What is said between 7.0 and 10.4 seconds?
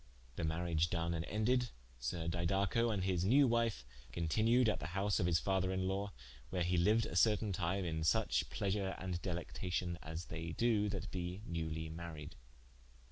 a certaine time in suche pleasure and delectation as